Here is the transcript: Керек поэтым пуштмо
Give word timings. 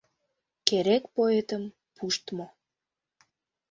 Керек 0.67 1.03
поэтым 1.15 1.63
пуштмо 1.95 2.45